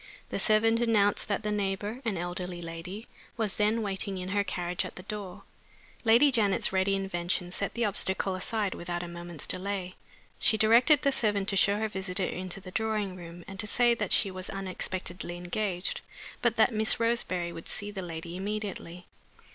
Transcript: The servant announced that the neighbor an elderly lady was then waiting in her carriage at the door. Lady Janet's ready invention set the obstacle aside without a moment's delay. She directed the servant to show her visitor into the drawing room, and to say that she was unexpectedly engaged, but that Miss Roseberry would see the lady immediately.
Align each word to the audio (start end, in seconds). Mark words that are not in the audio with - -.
The 0.29 0.39
servant 0.39 0.79
announced 0.81 1.27
that 1.27 1.43
the 1.43 1.51
neighbor 1.51 2.01
an 2.05 2.17
elderly 2.17 2.59
lady 2.59 3.05
was 3.37 3.57
then 3.57 3.83
waiting 3.83 4.17
in 4.17 4.29
her 4.29 4.43
carriage 4.43 4.83
at 4.83 4.95
the 4.95 5.03
door. 5.03 5.43
Lady 6.03 6.31
Janet's 6.31 6.73
ready 6.73 6.95
invention 6.95 7.51
set 7.51 7.75
the 7.75 7.85
obstacle 7.85 8.33
aside 8.33 8.73
without 8.73 9.03
a 9.03 9.07
moment's 9.07 9.45
delay. 9.45 9.93
She 10.39 10.57
directed 10.57 11.03
the 11.03 11.11
servant 11.11 11.49
to 11.49 11.55
show 11.55 11.77
her 11.77 11.87
visitor 11.87 12.25
into 12.25 12.59
the 12.59 12.71
drawing 12.71 13.15
room, 13.15 13.45
and 13.47 13.59
to 13.59 13.67
say 13.67 13.93
that 13.93 14.11
she 14.11 14.31
was 14.31 14.49
unexpectedly 14.49 15.37
engaged, 15.37 16.01
but 16.41 16.55
that 16.55 16.73
Miss 16.73 16.99
Roseberry 16.99 17.51
would 17.51 17.67
see 17.67 17.91
the 17.91 18.01
lady 18.01 18.35
immediately. 18.35 19.05